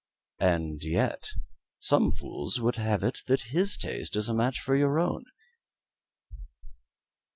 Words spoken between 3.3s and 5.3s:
his taste is a match for your own."